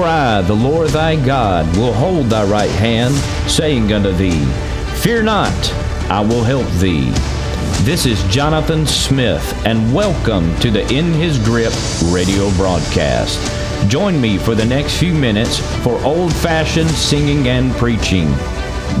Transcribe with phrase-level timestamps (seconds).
[0.00, 3.14] For I, the Lord thy God, will hold thy right hand,
[3.50, 4.46] saying unto thee,
[5.02, 5.72] Fear not,
[6.08, 7.10] I will help thee.
[7.84, 11.74] This is Jonathan Smith, and welcome to the In His Grip
[12.10, 13.38] radio broadcast.
[13.90, 18.28] Join me for the next few minutes for old fashioned singing and preaching.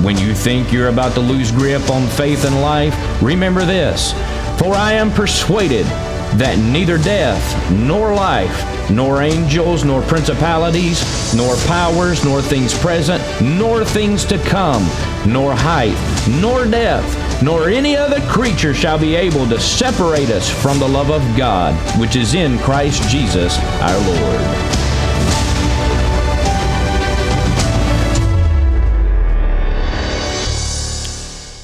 [0.04, 4.12] When you think you're about to lose grip on faith and life, remember this
[4.58, 5.86] For I am persuaded
[6.34, 13.84] that neither death, nor life, nor angels, nor principalities, nor powers, nor things present, nor
[13.84, 14.82] things to come,
[15.26, 15.96] nor height,
[16.40, 21.10] nor depth, nor any other creature shall be able to separate us from the love
[21.10, 24.76] of God, which is in Christ Jesus our Lord.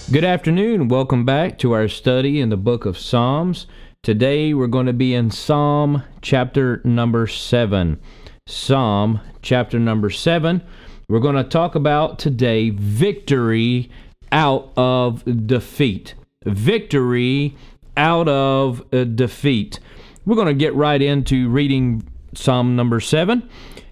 [0.08, 0.86] Good afternoon.
[0.86, 3.66] Welcome back to our study in the book of Psalms.
[4.06, 7.98] Today we're going to be in Psalm chapter number 7.
[8.46, 10.62] Psalm chapter number 7.
[11.08, 13.90] We're going to talk about today victory
[14.30, 16.14] out of defeat.
[16.44, 17.56] Victory
[17.96, 19.80] out of uh, defeat.
[20.24, 23.50] We're going to get right into reading Psalm number 7.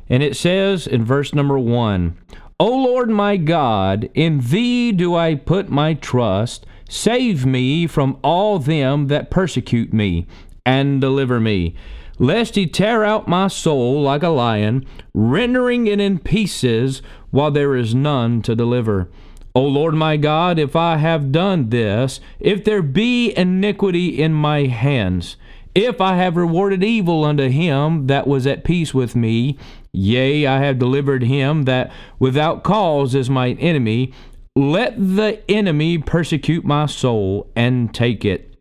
[0.09, 2.17] And it says in verse number 1
[2.61, 6.67] O Lord my God, in thee do I put my trust.
[6.89, 10.27] Save me from all them that persecute me,
[10.65, 11.75] and deliver me.
[12.19, 17.75] Lest he tear out my soul like a lion, rendering it in pieces, while there
[17.75, 19.09] is none to deliver.
[19.57, 24.67] O Lord my God, if I have done this, if there be iniquity in my
[24.67, 25.37] hands,
[25.75, 29.59] if I have rewarded evil unto him that was at peace with me,
[29.93, 34.13] yea, I have delivered him that without cause is my enemy,
[34.57, 38.57] let the enemy persecute my soul and take it.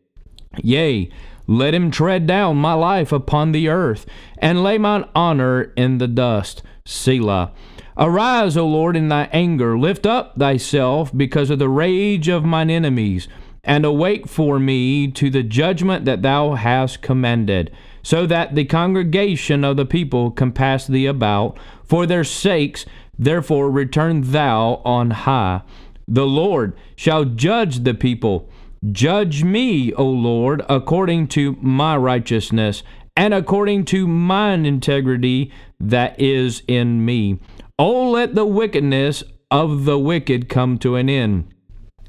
[0.63, 1.09] Yea,
[1.45, 4.05] let him tread down my life upon the earth,
[4.39, 6.63] and lay mine honor in the dust.
[6.85, 7.51] Selah.
[7.95, 12.71] Arise, O Lord, in thy anger, lift up thyself because of the rage of mine
[12.71, 13.27] enemies
[13.63, 17.71] and awake for me to the judgment that thou hast commanded,
[18.01, 21.57] so that the congregation of the people compass thee about.
[21.83, 22.85] For their sakes,
[23.17, 25.61] therefore, return thou on high.
[26.07, 28.49] The Lord shall judge the people.
[28.91, 32.83] Judge me, O Lord, according to my righteousness
[33.15, 37.39] and according to mine integrity that is in me.
[37.79, 41.53] O let the wickedness of the wicked come to an end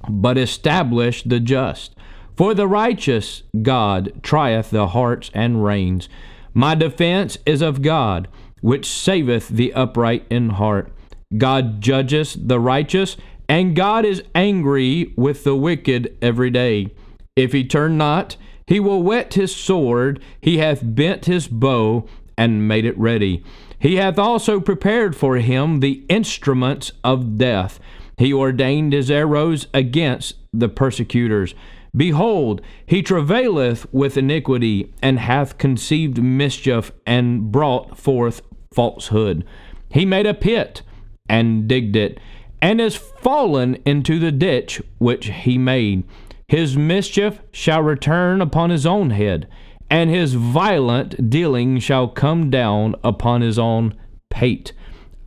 [0.08, 1.94] but establish the just.
[2.36, 6.08] For the righteous God trieth the hearts and reins.
[6.52, 8.28] My defense is of God,
[8.60, 10.92] which saveth the upright in heart.
[11.36, 13.16] God judgeth the righteous,
[13.48, 16.88] and God is angry with the wicked every day.
[17.36, 22.06] If he turn not, he will whet his sword, he hath bent his bow,
[22.36, 23.44] and made it ready.
[23.78, 27.78] He hath also prepared for him the instruments of death.
[28.16, 31.54] He ordained his arrows against the persecutors.
[31.94, 38.40] Behold, he travaileth with iniquity, and hath conceived mischief, and brought forth
[38.72, 39.44] falsehood.
[39.90, 40.82] He made a pit,
[41.28, 42.18] and digged it,
[42.64, 46.02] and is fallen into the ditch which he made.
[46.48, 49.46] His mischief shall return upon his own head,
[49.90, 53.92] and his violent dealing shall come down upon his own
[54.30, 54.72] pate.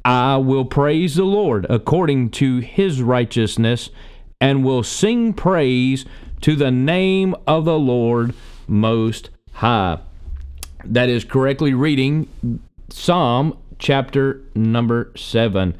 [0.03, 3.91] I will praise the Lord according to his righteousness,
[4.41, 6.07] and will sing praise
[6.41, 8.33] to the name of the Lord
[8.67, 9.99] Most High.
[10.83, 12.29] That is correctly reading
[12.89, 15.77] Psalm chapter number 7.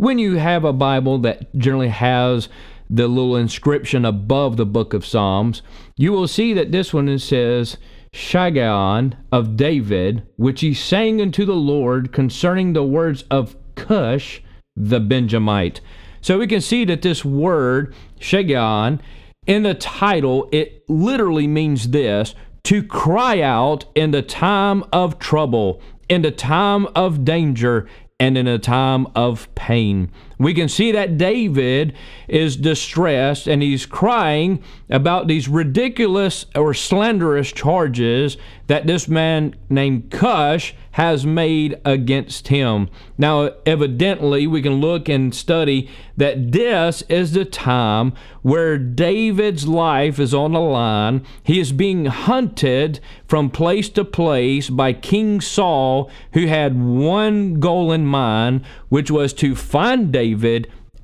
[0.00, 2.48] When you have a Bible that generally has
[2.88, 5.60] the little inscription above the book of Psalms,
[5.94, 7.76] you will see that this one says,
[8.10, 14.40] Shiggaion of David, which he sang unto the Lord concerning the words of Cush
[14.74, 15.82] the Benjamite.
[16.22, 19.00] So we can see that this word, Shiggaion,
[19.46, 22.34] in the title, it literally means this
[22.64, 27.86] to cry out in the time of trouble, in the time of danger,
[28.20, 30.12] and in a time of pain.
[30.40, 31.94] We can see that David
[32.26, 40.10] is distressed and he's crying about these ridiculous or slanderous charges that this man named
[40.10, 42.88] Cush has made against him.
[43.18, 50.18] Now, evidently, we can look and study that this is the time where David's life
[50.18, 51.24] is on the line.
[51.42, 57.92] He is being hunted from place to place by King Saul, who had one goal
[57.92, 60.29] in mind, which was to find David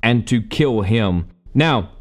[0.03, 1.27] and to kill him.
[1.53, 1.91] Now,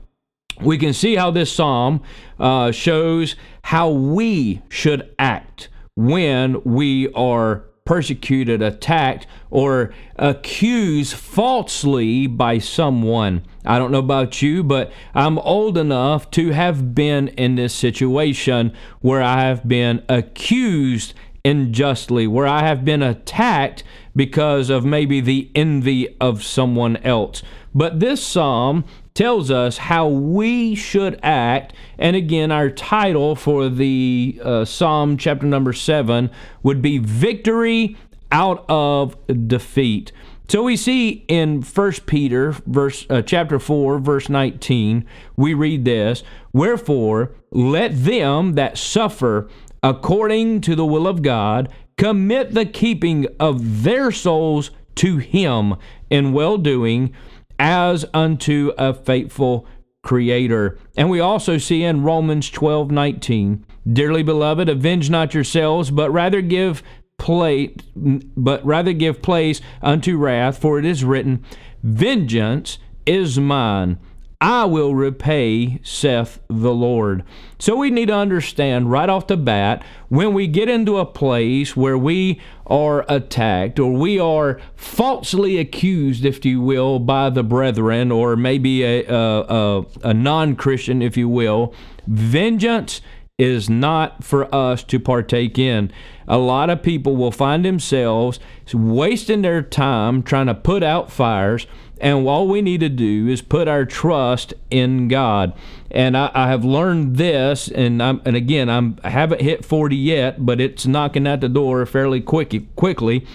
[0.60, 2.02] we can see how this psalm
[2.38, 12.58] uh, shows how we should act when we are persecuted, attacked, or accused falsely by
[12.58, 13.44] someone.
[13.64, 18.74] I don't know about you, but I'm old enough to have been in this situation
[19.00, 21.14] where I have been accused
[21.44, 23.84] unjustly, where I have been attacked
[24.16, 27.42] because of maybe the envy of someone else.
[27.74, 28.84] But this psalm
[29.14, 31.74] tells us how we should act.
[31.98, 36.30] And again, our title for the uh, psalm, chapter number seven,
[36.62, 37.96] would be Victory
[38.32, 39.16] Out of
[39.46, 40.10] Defeat.
[40.48, 45.04] So we see in 1 Peter verse uh, chapter 4 verse 19
[45.36, 46.22] we read this
[46.52, 49.48] wherefore let them that suffer
[49.86, 55.76] according to the will of God, commit the keeping of their souls to Him
[56.10, 57.14] in well doing
[57.58, 59.66] as unto a faithful
[60.02, 60.78] Creator.
[60.96, 66.40] And we also see in Romans 12 19, Dearly beloved, avenge not yourselves, but rather
[66.40, 66.82] give
[67.18, 71.44] place, but rather give place unto wrath, for it is written,
[71.82, 73.98] Vengeance is mine.
[74.40, 77.24] I will repay, saith the Lord.
[77.58, 81.74] So we need to understand right off the bat when we get into a place
[81.74, 88.12] where we are attacked or we are falsely accused, if you will, by the brethren
[88.12, 91.72] or maybe a, a, a, a non Christian, if you will,
[92.06, 93.00] vengeance
[93.38, 95.92] is not for us to partake in.
[96.26, 98.40] A lot of people will find themselves
[98.72, 101.66] wasting their time trying to put out fires
[101.98, 105.54] and all we need to do is put our trust in God.
[105.90, 109.96] And I, I have learned this, and I'm, and again, I'm, I haven't hit 40
[109.96, 113.26] yet, but it's knocking at the door fairly quick, quickly.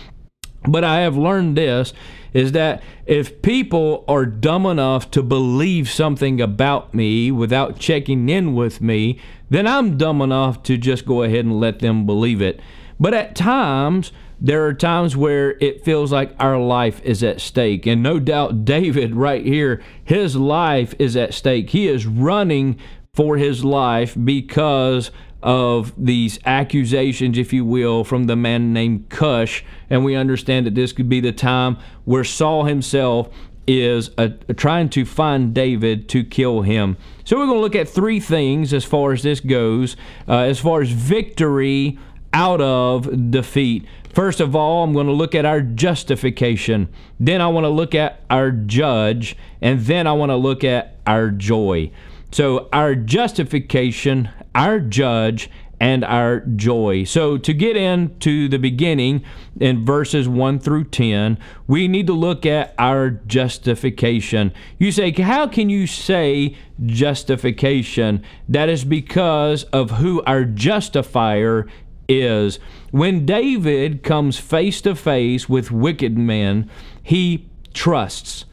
[0.67, 1.93] But I have learned this
[2.33, 8.55] is that if people are dumb enough to believe something about me without checking in
[8.55, 9.19] with me,
[9.49, 12.61] then I'm dumb enough to just go ahead and let them believe it.
[12.99, 17.85] But at times, there are times where it feels like our life is at stake.
[17.85, 21.71] And no doubt, David, right here, his life is at stake.
[21.71, 22.79] He is running
[23.13, 25.11] for his life because
[25.43, 29.63] of these accusations, if you will, from the man named Cush.
[29.89, 33.29] And we understand that this could be the time where Saul himself
[33.67, 36.97] is uh, trying to find David to kill him.
[37.23, 39.95] So we're going to look at three things as far as this goes,
[40.27, 41.97] uh, as far as victory
[42.33, 43.85] out of defeat.
[44.13, 46.89] First of all, I'm going to look at our justification.
[47.19, 49.37] Then I want to look at our judge.
[49.61, 51.91] And then I want to look at our joy.
[52.31, 55.49] So, our justification, our judge,
[55.79, 57.03] and our joy.
[57.03, 59.23] So, to get into the beginning
[59.59, 64.53] in verses 1 through 10, we need to look at our justification.
[64.77, 66.55] You say, How can you say
[66.85, 68.23] justification?
[68.47, 71.67] That is because of who our justifier
[72.07, 72.59] is
[72.91, 76.69] when David comes face to face with wicked men,
[77.01, 78.45] he trusts,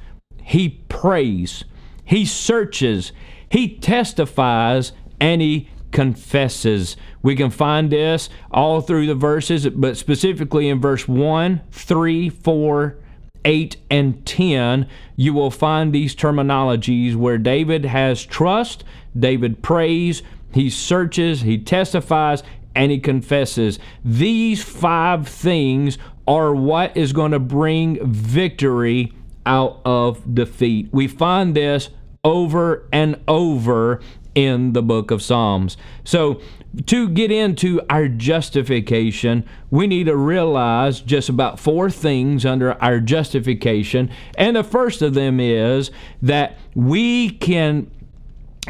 [0.43, 1.65] he prays,
[2.05, 3.13] he searches,
[3.51, 6.97] he testifies, and he confesses.
[7.23, 12.97] We can find this all through the verses, but specifically in verse 1, 3, 4,
[13.45, 18.85] 8, and 10, you will find these terminologies where David has trust,
[19.19, 22.43] David prays, he searches, he testifies,
[22.75, 23.79] and he confesses.
[24.05, 29.13] These five things are what is going to bring victory
[29.47, 30.89] out of defeat.
[30.93, 31.91] We find this
[32.23, 34.01] over and over
[34.39, 35.77] in the book of Psalms.
[36.05, 36.41] So,
[36.87, 43.01] to get into our justification, we need to realize just about four things under our
[43.01, 44.11] justification.
[44.37, 45.91] And the first of them is
[46.23, 47.91] that we can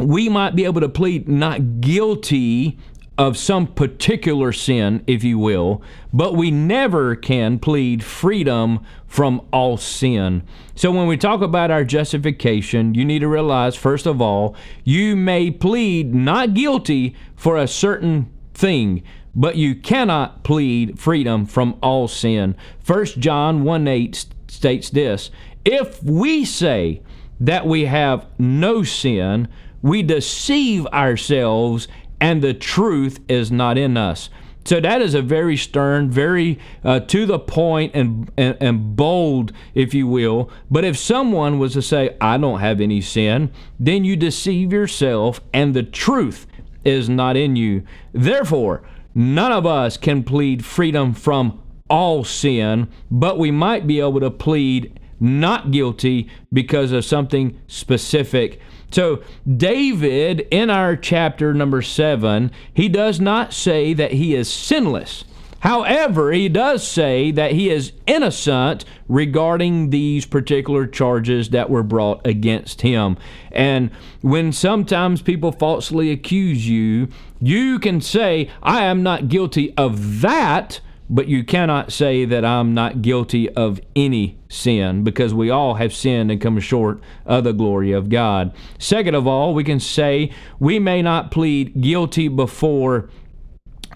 [0.00, 2.78] we might be able to plead not guilty
[3.18, 5.82] of some particular sin, if you will,
[6.12, 10.44] but we never can plead freedom from all sin.
[10.76, 15.16] So when we talk about our justification, you need to realize, first of all, you
[15.16, 19.02] may plead not guilty for a certain thing,
[19.34, 22.54] but you cannot plead freedom from all sin.
[22.86, 25.32] 1 John 1 8 states this
[25.64, 27.02] If we say
[27.40, 29.48] that we have no sin,
[29.82, 31.88] we deceive ourselves
[32.20, 34.30] and the truth is not in us.
[34.64, 39.50] So that is a very stern, very uh, to the point and, and, and bold,
[39.74, 40.50] if you will.
[40.70, 45.40] But if someone was to say, I don't have any sin, then you deceive yourself
[45.54, 46.46] and the truth
[46.84, 47.82] is not in you.
[48.12, 48.82] Therefore,
[49.14, 54.30] none of us can plead freedom from all sin, but we might be able to
[54.30, 58.60] plead not guilty because of something specific
[58.90, 65.24] so, David, in our chapter number seven, he does not say that he is sinless.
[65.60, 72.24] However, he does say that he is innocent regarding these particular charges that were brought
[72.24, 73.16] against him.
[73.50, 73.90] And
[74.20, 77.08] when sometimes people falsely accuse you,
[77.40, 82.74] you can say, I am not guilty of that but you cannot say that I'm
[82.74, 87.52] not guilty of any sin because we all have sinned and come short of the
[87.52, 88.54] glory of God.
[88.78, 93.08] Second of all, we can say we may not plead guilty before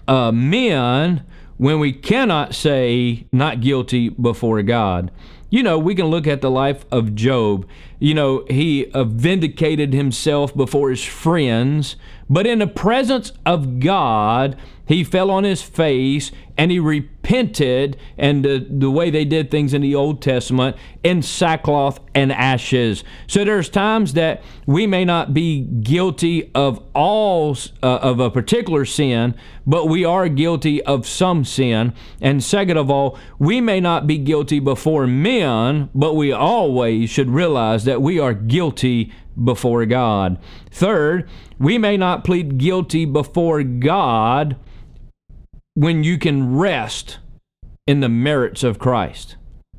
[0.07, 1.23] uh, men
[1.57, 5.11] when we cannot say not guilty before God.
[5.53, 7.67] You know, we can look at the life of Job.
[7.99, 11.95] You know, he uh, vindicated himself before his friends,
[12.27, 18.43] but in the presence of God, he fell on his face and he repented and
[18.43, 23.03] the, the way they did things in the Old Testament in sackcloth and ashes.
[23.27, 28.85] So there's times that we may not be guilty of all uh, of a particular
[28.85, 31.93] sin, but we are guilty of some sin.
[32.21, 35.42] And second of all, we may not be guilty before men,
[35.93, 40.37] but we always should realize that we are guilty before God.
[40.71, 44.55] Third, we may not plead guilty before God
[45.75, 47.19] when you can rest
[47.87, 49.35] in the merits of Christ.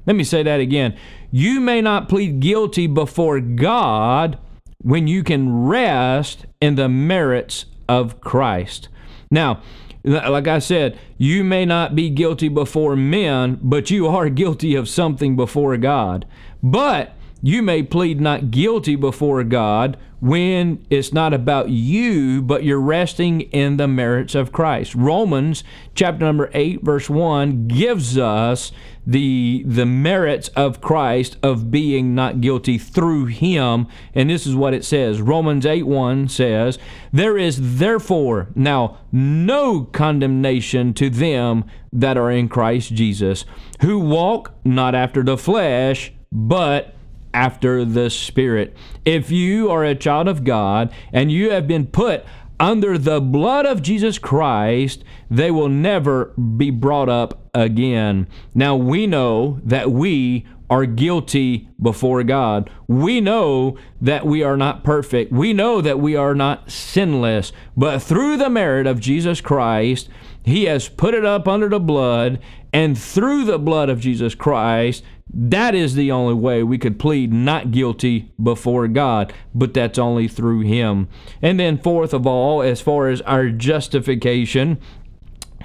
[0.06, 0.97] Let me say that again.
[1.30, 4.38] You may not plead guilty before God
[4.83, 8.88] when you can rest in the merits of Christ.
[9.30, 9.62] Now,
[10.04, 14.88] like I said, you may not be guilty before men, but you are guilty of
[14.88, 16.26] something before God.
[16.62, 22.81] But you may plead not guilty before God when it's not about you, but you're
[22.81, 24.95] resting in the merits of Christ.
[24.95, 25.62] Romans
[25.95, 28.73] chapter number 8 verse 1 gives us
[29.07, 34.73] the the merits of Christ of being not guilty through him and this is what
[34.73, 36.78] it says Romans 8 1 says
[37.12, 43.45] there is therefore now no condemnation to them that are in Christ Jesus
[43.83, 46.95] who walk not after the flesh but
[47.34, 48.74] after the Spirit.
[49.04, 52.24] If you are a child of God and you have been put
[52.58, 56.26] under the blood of Jesus Christ, they will never
[56.56, 58.28] be brought up again.
[58.54, 62.70] Now we know that we are guilty before God.
[62.88, 65.30] We know that we are not perfect.
[65.30, 67.52] We know that we are not sinless.
[67.76, 70.08] But through the merit of Jesus Christ,
[70.42, 72.40] He has put it up under the blood,
[72.72, 75.04] and through the blood of Jesus Christ,
[75.36, 80.28] that is the only way we could plead not guilty before God, but that's only
[80.28, 81.08] through Him.
[81.42, 84.78] And then, fourth of all, as far as our justification,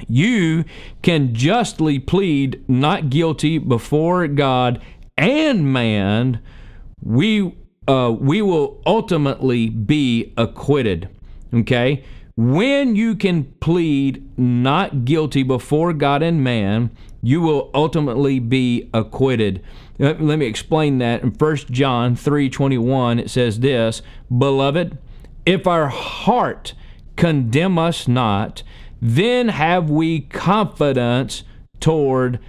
[0.08, 0.66] you
[1.04, 4.82] can justly plead not guilty before God
[5.18, 6.42] and man.
[7.02, 7.56] We
[7.88, 11.10] uh, we will ultimately be acquitted.
[11.54, 12.04] Okay?
[12.36, 19.62] When you can plead not guilty before God and man, you will ultimately be acquitted.
[19.98, 21.24] Let me explain that.
[21.24, 24.02] In 1 John 3:21 it says this,
[24.36, 24.98] "Beloved,
[25.46, 26.74] if our heart
[27.16, 28.64] condemn us not,
[29.02, 31.44] then have we confidence
[31.80, 32.40] toward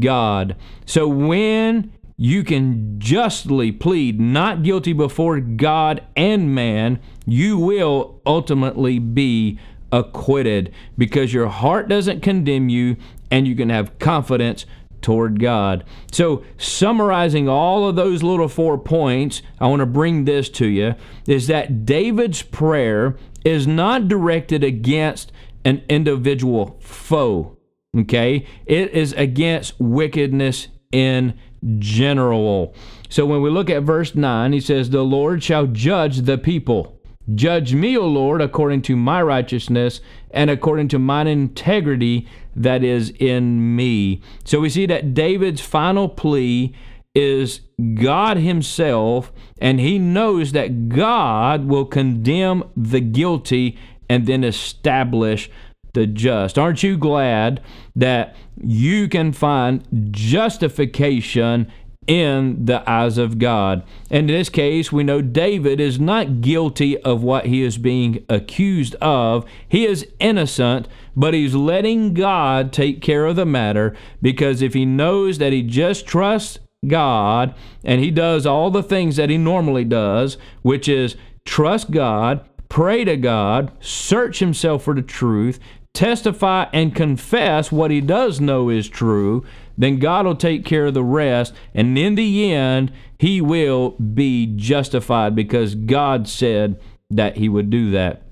[0.00, 8.20] God." So when you can justly plead not guilty before God and man, you will
[8.26, 9.56] ultimately be
[9.92, 12.96] acquitted because your heart doesn't condemn you
[13.30, 14.66] and you can have confidence
[15.00, 15.84] toward God.
[16.12, 20.94] So, summarizing all of those little four points, I want to bring this to you
[21.26, 25.32] is that David's prayer is not directed against
[25.64, 27.56] an individual foe.
[27.96, 28.46] Okay?
[28.66, 31.38] It is against wickedness in
[31.78, 32.74] general.
[33.08, 37.00] So when we look at verse 9, he says, The Lord shall judge the people.
[37.34, 43.10] Judge me, O Lord, according to my righteousness and according to mine integrity that is
[43.18, 44.20] in me.
[44.44, 46.74] So we see that David's final plea
[47.14, 47.60] is
[47.94, 55.50] God Himself, and he knows that God will condemn the guilty and then establish
[55.94, 56.58] the just.
[56.58, 57.60] Aren't you glad
[57.96, 61.70] that you can find justification
[62.08, 63.84] in the eyes of God.
[64.10, 68.24] And in this case, we know David is not guilty of what he is being
[68.30, 69.44] accused of.
[69.68, 74.86] He is innocent, but he's letting God take care of the matter because if he
[74.86, 79.84] knows that he just trusts God and he does all the things that he normally
[79.84, 85.60] does, which is trust God, pray to God, search himself for the truth,
[85.92, 89.44] testify and confess what he does know is true,
[89.78, 91.54] then God will take care of the rest.
[91.72, 96.78] And in the end, he will be justified because God said
[97.10, 98.22] that he would do that.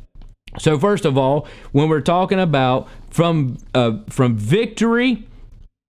[0.59, 5.27] So first of all, when we're talking about from uh, from victory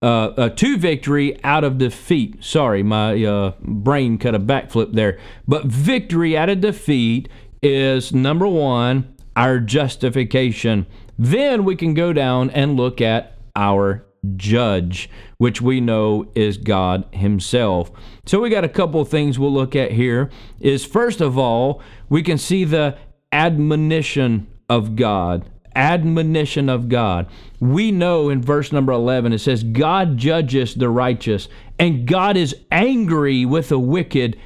[0.03, 2.43] uh, uh, to victory out of defeat.
[2.43, 5.17] Sorry, my uh, brain cut a backflip there.
[5.47, 7.27] But victory out of defeat
[7.63, 10.85] is number one, our justification.
[11.17, 17.05] Then we can go down and look at our judge, which we know is God
[17.11, 17.91] Himself.
[18.25, 20.29] So we got a couple things we'll look at here.
[20.59, 22.97] Is first of all, we can see the
[23.31, 25.49] admonition of God.
[25.75, 27.27] Admonition of God.
[27.59, 32.55] We know in verse number 11 it says, God judges the righteous, and God is
[32.71, 34.37] angry with the wicked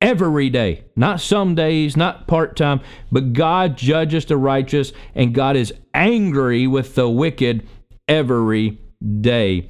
[0.00, 0.84] every day.
[0.94, 6.66] Not some days, not part time, but God judges the righteous, and God is angry
[6.66, 7.66] with the wicked
[8.06, 8.78] every
[9.20, 9.68] day.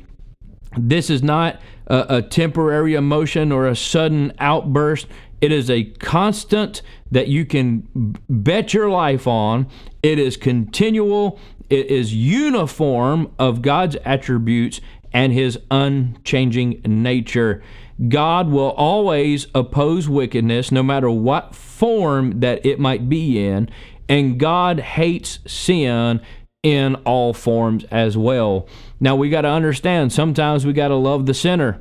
[0.77, 5.07] This is not a, a temporary emotion or a sudden outburst.
[5.41, 9.69] It is a constant that you can bet your life on.
[10.03, 14.81] It is continual, it is uniform of God's attributes
[15.13, 17.63] and his unchanging nature.
[18.09, 23.71] God will always oppose wickedness, no matter what form that it might be in,
[24.09, 26.21] and God hates sin
[26.67, 28.67] in all forms as well.
[28.99, 31.81] Now we got to understand sometimes we got to love the sinner,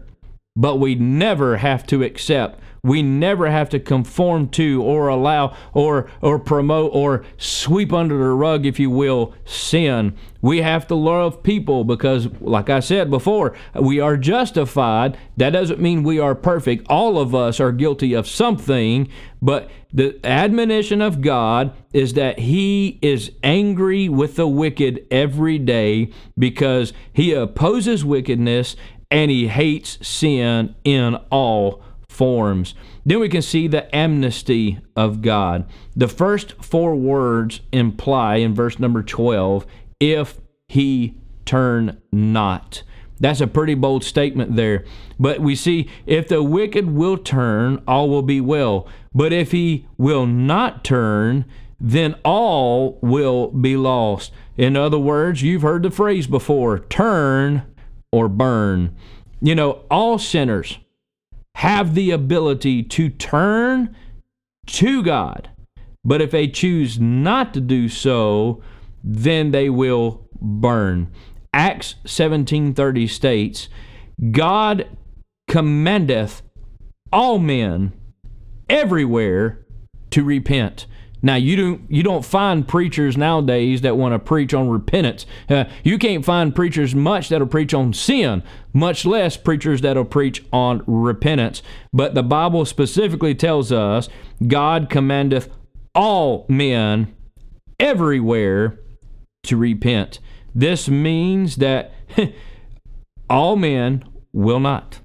[0.55, 6.07] but we never have to accept we never have to conform to or allow or
[6.21, 10.15] or promote or sweep under the rug if you will sin.
[10.43, 15.17] We have to love people because like i said before we are justified.
[15.35, 16.85] That doesn't mean we are perfect.
[16.87, 19.09] All of us are guilty of something
[19.41, 26.11] but the admonition of god is that he is angry with the wicked every day
[26.37, 28.75] because he opposes wickedness
[29.11, 31.81] and he hates sin in all
[32.15, 32.73] forms.
[33.05, 35.67] Then we can see the amnesty of God.
[35.95, 39.65] The first four words imply in verse number 12
[39.99, 42.83] if he turn not.
[43.19, 44.85] That's a pretty bold statement there.
[45.19, 48.87] But we see if the wicked will turn, all will be well.
[49.13, 51.45] But if he will not turn,
[51.79, 54.31] then all will be lost.
[54.57, 57.63] In other words, you've heard the phrase before turn
[58.11, 58.95] or burn.
[59.41, 60.79] You know, all sinners
[61.55, 63.95] have the ability to turn
[64.67, 65.49] to God.
[66.03, 68.61] But if they choose not to do so,
[69.03, 71.11] then they will burn.
[71.53, 73.69] Acts 17:30 states,
[74.31, 74.85] God
[75.47, 76.41] commandeth
[77.11, 77.93] all men
[78.69, 79.65] everywhere
[80.11, 80.87] to repent.
[81.25, 85.25] Now you don't you don't find preachers nowadays that want to preach on repentance.
[85.49, 90.45] Uh, you can't find preachers much that'll preach on sin, much less preachers that'll preach
[90.53, 91.63] on repentance.
[91.91, 94.07] But the Bible specifically tells us
[94.45, 95.49] God commandeth
[95.95, 97.15] all men
[97.79, 98.79] everywhere
[99.45, 100.19] to repent.
[100.53, 101.91] This means that
[103.31, 104.99] all men will not.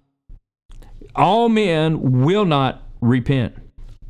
[1.17, 3.55] All men will not repent.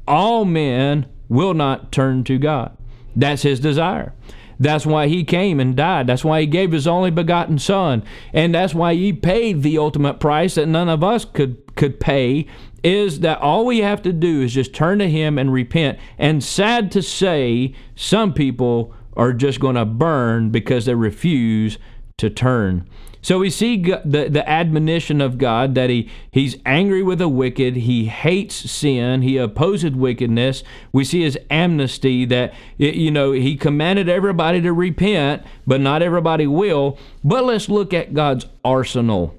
[0.08, 2.76] All men will not turn to God.
[3.16, 4.12] That's his desire.
[4.58, 6.06] That's why he came and died.
[6.06, 8.04] That's why he gave his only begotten son.
[8.34, 12.46] And that's why he paid the ultimate price that none of us could could pay
[12.82, 15.98] is that all we have to do is just turn to him and repent.
[16.18, 21.78] And sad to say, some people are just going to burn because they refuse
[22.18, 22.88] to turn.
[23.22, 27.76] So we see the, the admonition of God that he, he's angry with the wicked,
[27.76, 30.62] he hates sin, he opposes wickedness.
[30.92, 36.46] We see his amnesty that, you know, he commanded everybody to repent, but not everybody
[36.46, 36.98] will.
[37.22, 39.34] But let's look at God's arsenal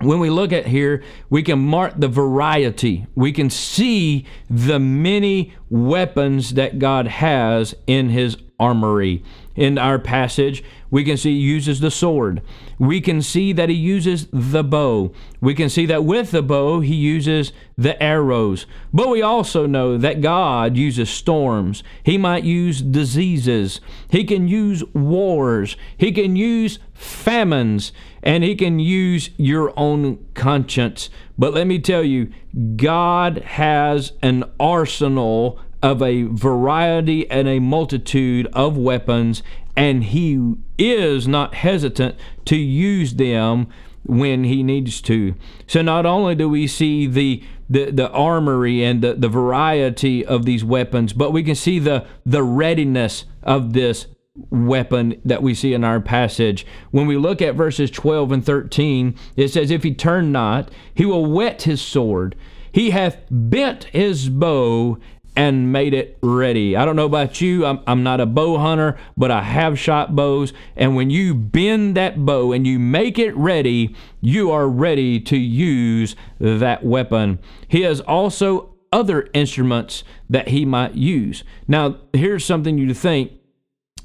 [0.00, 3.06] when we look at here, we can mark the variety.
[3.14, 9.22] We can see the many weapons that God has in his armory.
[9.56, 12.42] In our passage, we can see he uses the sword.
[12.78, 15.12] We can see that he uses the bow.
[15.40, 18.66] We can see that with the bow, he uses the arrows.
[18.92, 21.82] But we also know that God uses storms.
[22.02, 23.80] He might use diseases.
[24.08, 25.76] He can use wars.
[25.96, 27.92] He can use famines.
[28.22, 31.08] And he can use your own conscience.
[31.38, 32.32] But let me tell you,
[32.76, 39.42] God has an arsenal of a variety and a multitude of weapons,
[39.76, 43.68] and he is not hesitant to use them
[44.04, 45.34] when he needs to.
[45.66, 50.44] So not only do we see the the, the armory and the, the variety of
[50.44, 54.06] these weapons, but we can see the the readiness of this
[54.50, 56.66] weapon that we see in our passage.
[56.90, 61.04] When we look at verses 12 and 13, it says, If he turn not, he
[61.04, 62.36] will whet his sword.
[62.72, 64.98] He hath bent his bow
[65.36, 66.76] and made it ready.
[66.76, 70.14] I don't know about you, I'm, I'm not a bow hunter, but I have shot
[70.16, 70.52] bows.
[70.76, 75.36] And when you bend that bow and you make it ready, you are ready to
[75.36, 77.38] use that weapon.
[77.68, 81.44] He has also other instruments that he might use.
[81.68, 83.32] Now, here's something you think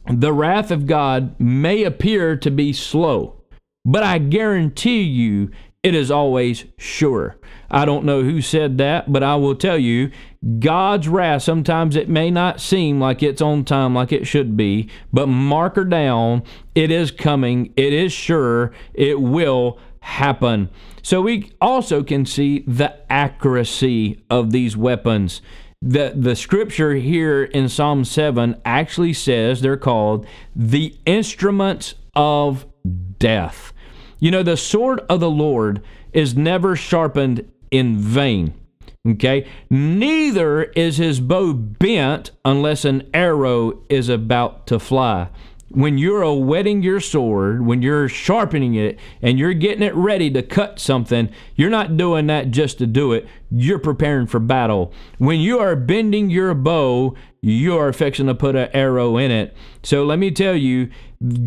[0.07, 3.41] the wrath of God may appear to be slow,
[3.83, 5.49] but I guarantee you
[5.85, 7.37] it is always sure.
[7.69, 10.09] I don't know who said that, but I will tell you
[10.57, 14.89] God's wrath, sometimes it may not seem like it's on time like it should be,
[15.13, 16.41] but mark her down.
[16.73, 17.71] It is coming.
[17.77, 18.71] It is sure.
[18.95, 20.71] It will happen.
[21.03, 25.39] So we also can see the accuracy of these weapons.
[25.83, 32.65] The, the scripture here in Psalm 7 actually says they're called the instruments of
[33.19, 33.71] death.
[34.19, 35.81] You know, the sword of the Lord
[36.13, 38.53] is never sharpened in vain.
[39.07, 39.47] Okay?
[39.69, 45.29] Neither is his bow bent unless an arrow is about to fly.
[45.75, 50.41] When you're whetting your sword, when you're sharpening it, and you're getting it ready to
[50.41, 53.27] cut something, you're not doing that just to do it.
[53.51, 54.93] You're preparing for battle.
[55.17, 59.53] When you are bending your bow, you are fixing to put an arrow in it.
[59.83, 60.89] So let me tell you,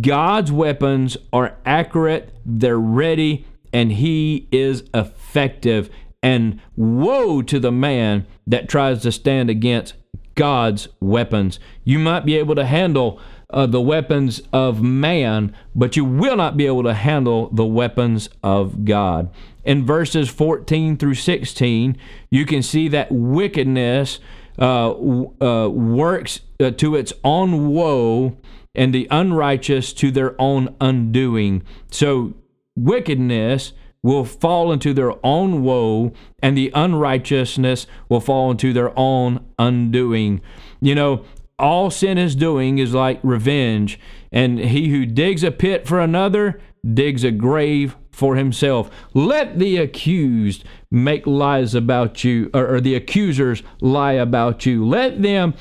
[0.03, 5.89] God's weapons are accurate, they're ready, and He is effective.
[6.23, 9.95] And woe to the man that tries to stand against
[10.35, 11.59] God's weapons.
[11.83, 16.57] You might be able to handle uh, the weapons of man, but you will not
[16.57, 19.31] be able to handle the weapons of God.
[19.65, 21.97] In verses 14 through 16,
[22.31, 24.21] you can see that wickedness
[24.59, 28.37] uh, uh, works uh, to its own woe
[28.75, 31.63] and the unrighteous to their own undoing.
[31.91, 32.35] So,
[32.77, 39.45] wickedness will fall into their own woe, and the unrighteousness will fall into their own
[39.59, 40.41] undoing.
[40.81, 41.25] You know,
[41.59, 43.99] all sin is doing is like revenge,
[44.31, 46.61] and he who digs a pit for another
[46.95, 48.91] digs a grave for himself.
[49.15, 54.87] Let the accused make lies about you, or, or the accusers lie about you.
[54.87, 55.55] Let them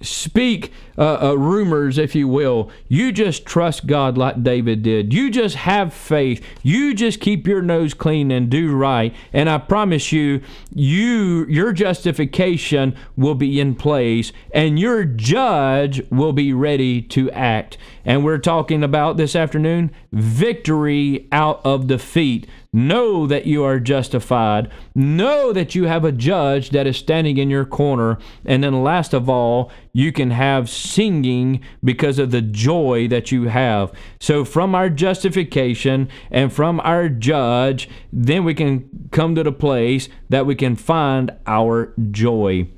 [0.00, 2.70] speak uh, uh, rumors, if you will.
[2.86, 5.14] You just trust God like David did.
[5.14, 6.44] You just have faith.
[6.62, 9.14] You just keep your nose clean and do right.
[9.32, 10.42] And I promise you,
[10.74, 17.78] you your justification will be in place, and your judge will be ready to act.
[18.04, 22.46] And we're talking about this afternoon victory out of defeat.
[22.72, 24.70] Know that you are justified.
[24.94, 28.18] Know that you have a judge that is standing in your corner.
[28.44, 33.44] And then, last of all, you can have singing because of the joy that you
[33.44, 33.92] have.
[34.18, 40.08] So, from our justification and from our judge, then we can come to the place
[40.28, 42.68] that we can find our joy.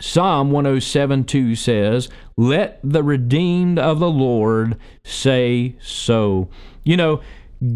[0.00, 6.48] Psalm 107 2 says, Let the redeemed of the Lord say so.
[6.82, 7.20] You know,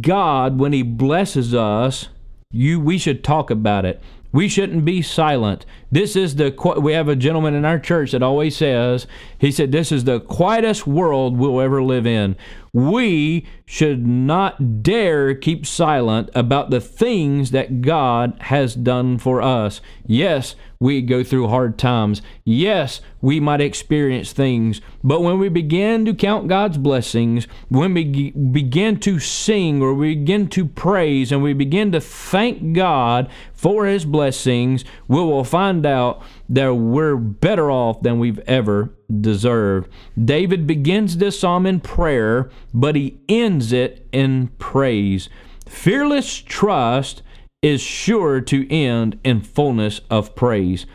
[0.01, 2.09] God, when He blesses us,
[2.51, 4.03] you we should talk about it.
[4.37, 5.65] We shouldn't be silent.
[5.91, 9.07] This is the we have a gentleman in our church that always says,
[9.39, 12.37] he said this is the quietest world we'll ever live in.
[12.71, 19.81] We should not dare keep silent about the things that God has done for us.
[20.07, 22.23] Yes, we go through hard times.
[22.45, 24.81] Yes, we might experience things.
[25.03, 30.15] But when we begin to count God's blessings, when we begin to sing or we
[30.15, 35.85] begin to praise and we begin to thank God for His blessings, we will find
[35.85, 39.91] out that we're better off than we've ever deserved.
[40.23, 45.29] David begins this psalm in prayer, but he ends it in praise.
[45.67, 47.23] Fearless trust
[47.67, 50.87] is sure to end in fullness of praise.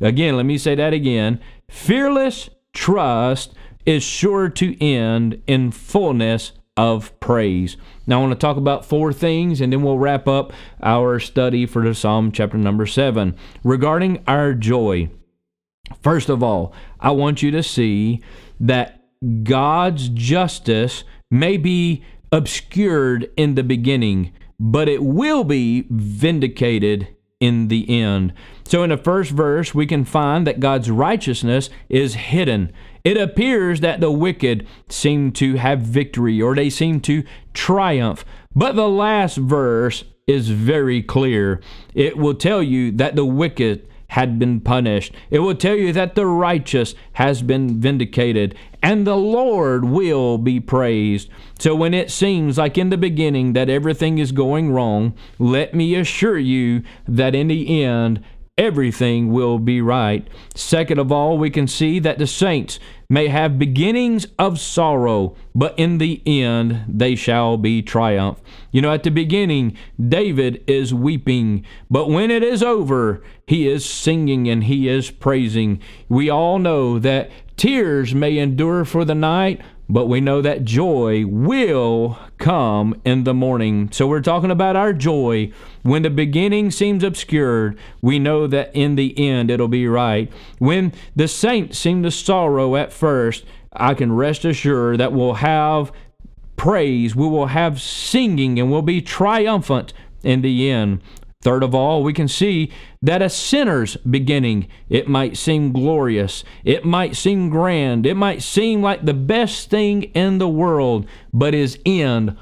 [0.00, 1.40] Again, let me say that again.
[1.70, 3.54] Fearless trust
[3.86, 7.76] is sure to end in fullness of praise.
[8.08, 11.64] Now, I want to talk about four things and then we'll wrap up our study
[11.64, 13.36] for the Psalm chapter number seven.
[13.62, 15.08] Regarding our joy,
[16.02, 18.20] first of all, I want you to see
[18.58, 19.00] that
[19.44, 27.08] God's justice may be obscured in the beginning, but it will be vindicated
[27.40, 28.32] in the end.
[28.64, 32.72] So, in the first verse, we can find that God's righteousness is hidden.
[33.04, 38.24] It appears that the wicked seem to have victory or they seem to triumph.
[38.54, 41.60] But the last verse is very clear.
[41.94, 45.12] It will tell you that the wicked had been punished.
[45.30, 50.60] It will tell you that the righteous has been vindicated and the Lord will be
[50.60, 51.28] praised.
[51.58, 55.96] So when it seems like in the beginning that everything is going wrong, let me
[55.96, 58.22] assure you that in the end,
[58.56, 60.28] everything will be right.
[60.54, 65.76] Second of all, we can see that the saints may have beginnings of sorrow, but
[65.76, 68.40] in the end they shall be triumph.
[68.70, 73.84] You know, at the beginning, David is weeping, but when it is over, he is
[73.84, 75.80] singing and he is praising.
[76.08, 81.24] We all know that tears may endure for the night, but we know that joy
[81.26, 83.90] will come in the morning.
[83.92, 85.52] So we're talking about our joy.
[85.82, 90.32] When the beginning seems obscured, we know that in the end it'll be right.
[90.58, 95.92] When the saints seem to sorrow at first, I can rest assured that we'll have
[96.56, 99.92] praise, we will have singing, and we'll be triumphant
[100.22, 101.02] in the end.
[101.46, 106.84] Third of all, we can see that a sinner's beginning, it might seem glorious, it
[106.84, 111.78] might seem grand, it might seem like the best thing in the world, but his
[111.86, 112.36] end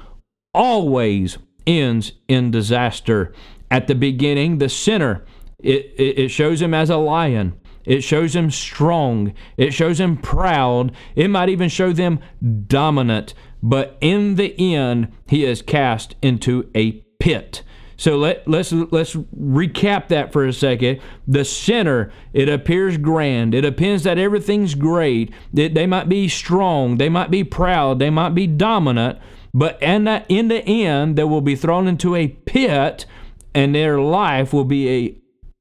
[0.55, 1.37] always
[1.67, 3.31] ends in disaster.
[3.69, 5.23] At the beginning, the sinner,
[5.59, 7.53] it, it, shows him as a lion.
[7.85, 9.35] It shows him strong.
[9.55, 10.93] It shows him proud.
[11.15, 12.21] It might even show them
[12.65, 13.35] dominant.
[13.61, 17.61] But in the end, he is cast into a pit.
[17.97, 20.99] So let let's let's recap that for a second.
[21.27, 23.55] The sinner, it appears grand.
[23.55, 25.33] It appears that everything's great.
[25.53, 26.97] That they might be strong.
[26.97, 27.99] They might be proud.
[27.99, 29.19] They might be dominant.
[29.53, 33.05] But the, in the end, they will be thrown into a pit,
[33.53, 35.17] and their life will be a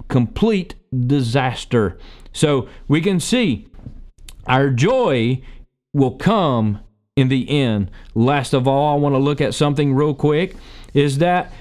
[0.08, 0.74] complete
[1.06, 1.96] disaster.
[2.32, 3.68] So we can see
[4.48, 5.42] our joy
[5.92, 6.80] will come
[7.14, 7.92] in the end.
[8.16, 10.56] Last of all, I want to look at something real quick.
[10.92, 11.52] Is that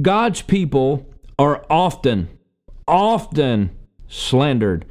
[0.00, 1.06] God's people
[1.38, 2.28] are often,
[2.86, 3.70] often
[4.08, 4.84] slandered.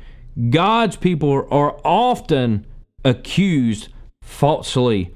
[0.50, 2.66] God's people are often
[3.04, 3.90] accused
[4.22, 5.14] falsely.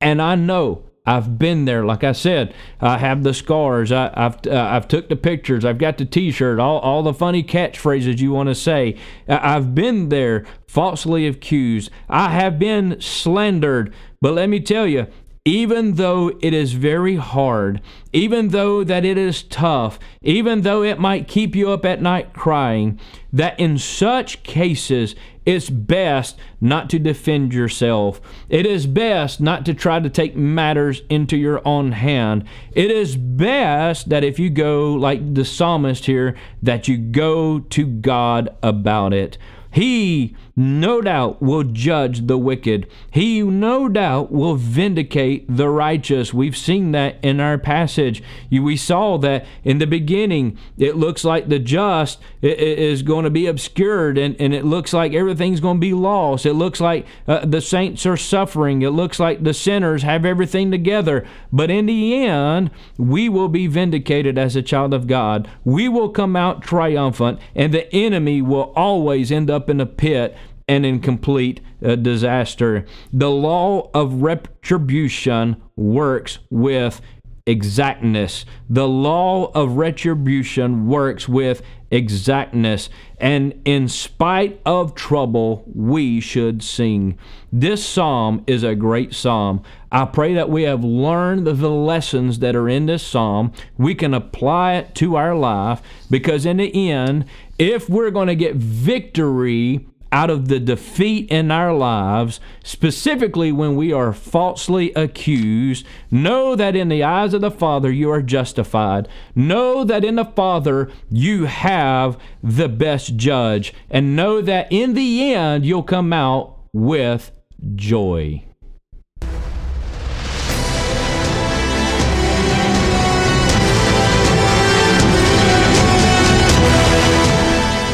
[0.00, 1.86] And I know I've been there.
[1.86, 3.90] Like I said, I have the scars.
[3.90, 5.64] I, have uh, I've took the pictures.
[5.64, 6.60] I've got the T-shirt.
[6.60, 8.96] All all the funny catchphrases you want to say.
[9.26, 11.90] I've been there, falsely accused.
[12.10, 13.94] I have been slandered.
[14.20, 15.06] But let me tell you,
[15.48, 17.80] even though it is very hard,
[18.12, 22.34] even though that it is tough, even though it might keep you up at night
[22.34, 23.00] crying,
[23.32, 25.14] that in such cases
[25.46, 28.20] it's best not to defend yourself.
[28.50, 32.44] It is best not to try to take matters into your own hand.
[32.72, 37.86] It is best that if you go like the psalmist here, that you go to
[37.86, 39.38] God about it.
[39.70, 42.88] He no doubt will judge the wicked.
[43.12, 46.34] He no doubt will vindicate the righteous.
[46.34, 48.24] We've seen that in our passage.
[48.50, 50.58] We saw that in the beginning.
[50.76, 55.14] It looks like the just is going to be obscured and, and it looks like
[55.14, 56.44] everything's going to be lost.
[56.44, 58.82] It looks like uh, the saints are suffering.
[58.82, 61.24] It looks like the sinners have everything together.
[61.52, 65.48] But in the end, we will be vindicated as a child of God.
[65.64, 70.36] We will come out triumphant, and the enemy will always end up in a pit
[70.68, 72.84] and in complete uh, disaster.
[73.12, 77.00] The law of retribution works with
[77.46, 78.44] exactness.
[78.68, 82.90] The law of retribution works with exactness.
[83.18, 87.18] And in spite of trouble, we should sing.
[87.50, 89.62] This psalm is a great psalm.
[89.90, 93.52] I pray that we have learned the lessons that are in this psalm.
[93.78, 97.24] We can apply it to our life because, in the end,
[97.58, 103.76] if we're going to get victory out of the defeat in our lives, specifically when
[103.76, 109.08] we are falsely accused, know that in the eyes of the Father you are justified.
[109.34, 113.74] Know that in the Father you have the best judge.
[113.90, 117.30] And know that in the end you'll come out with
[117.74, 118.47] joy.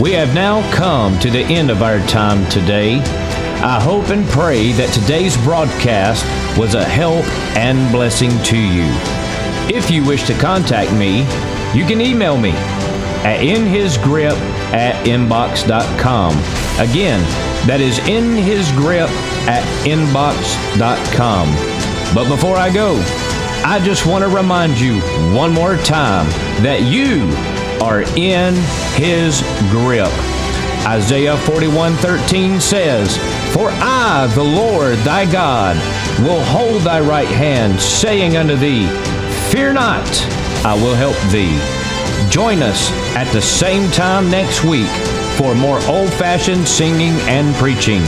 [0.00, 2.98] We have now come to the end of our time today.
[3.62, 6.26] I hope and pray that today's broadcast
[6.58, 7.24] was a help
[7.56, 8.86] and blessing to you.
[9.72, 11.20] If you wish to contact me,
[11.78, 12.50] you can email me
[13.22, 14.36] at inhisgrip
[14.74, 16.32] at inbox.com.
[16.80, 17.20] Again,
[17.68, 19.08] that is inhisgrip
[19.46, 21.46] at inbox.com.
[22.12, 22.96] But before I go,
[23.64, 25.00] I just want to remind you
[25.32, 26.26] one more time
[26.64, 27.30] that you
[27.84, 28.54] are in
[28.94, 30.08] his grip.
[30.86, 33.18] Isaiah 41:13 says,
[33.52, 35.76] "For I, the Lord thy God,
[36.20, 38.88] will hold thy right hand, saying unto thee,
[39.50, 40.08] Fear not,
[40.64, 41.58] I will help thee."
[42.30, 44.94] Join us at the same time next week
[45.36, 48.02] for more old-fashioned singing and preaching.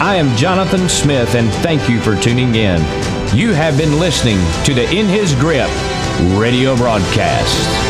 [0.00, 2.80] I am Jonathan Smith and thank you for tuning in.
[3.34, 5.70] You have been listening to the In His Grip
[6.38, 7.85] radio broadcast.